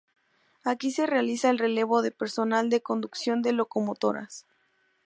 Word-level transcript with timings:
Aquí 0.63 0.89
se 0.89 1.05
realiza 1.05 1.51
el 1.51 1.59
relevo 1.59 2.01
de 2.01 2.09
personal 2.09 2.71
de 2.71 2.81
conducción 2.81 3.43
de 3.43 3.51
locomotoras. 3.53 4.47